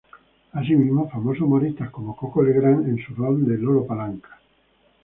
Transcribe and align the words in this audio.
Asimismo, 0.53 1.07
famosos 1.11 1.41
humoristas, 1.43 1.91
como 1.91 2.15
Coco 2.17 2.41
Legrand 2.41 2.87
en 2.87 2.97
su 3.05 3.13
rol 3.13 3.45
del 3.45 3.61
""Lolo 3.61 3.85
Palanca"". 3.85 4.39